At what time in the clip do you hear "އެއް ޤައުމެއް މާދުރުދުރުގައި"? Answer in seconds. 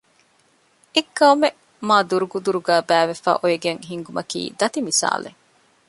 0.93-2.83